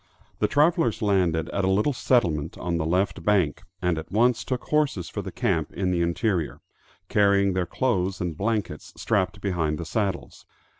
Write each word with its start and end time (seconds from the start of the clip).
The 0.39 0.47
travelers 0.47 1.03
landed 1.03 1.47
at 1.49 1.63
a 1.63 1.69
little 1.69 1.93
settlement 1.93 2.57
on 2.57 2.77
the 2.77 2.87
left 2.87 3.23
bank, 3.23 3.61
and 3.83 3.99
at 3.99 4.11
once 4.11 4.43
took 4.43 4.63
horses 4.63 5.09
for 5.09 5.21
the 5.21 5.31
camp 5.31 5.71
in 5.73 5.91
the 5.91 6.01
interior, 6.01 6.59
carrying 7.07 7.53
their 7.53 7.67
clothes 7.67 8.19
and 8.19 8.35
blankets 8.35 8.93
strapped 8.97 9.41
behind 9.41 9.77
the 9.77 9.85
saddles. 9.85 10.47